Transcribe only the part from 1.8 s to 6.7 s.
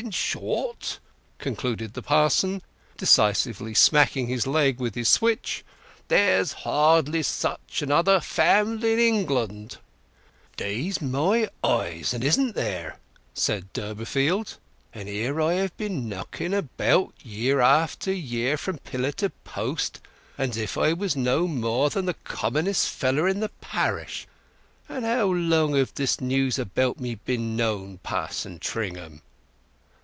the parson, decisively smacking his leg with his switch, "there's